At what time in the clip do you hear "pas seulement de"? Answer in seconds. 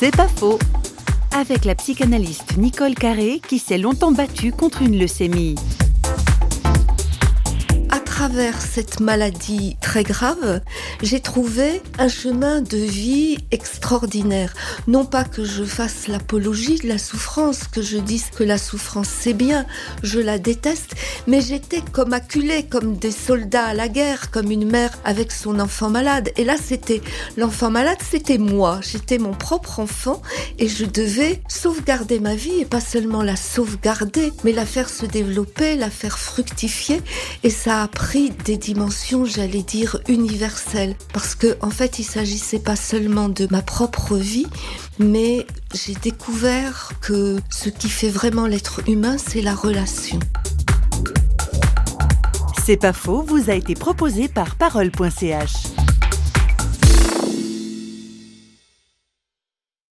42.58-43.46